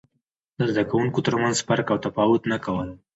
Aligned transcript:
د 0.57 0.59
زده 0.71 0.83
کوونکو 0.89 1.19
ترمنځ 1.27 1.57
فرق 1.67 1.87
او 1.93 1.97
تفاوت 2.05 2.41
نه 2.51 2.57
کول. 2.65 2.89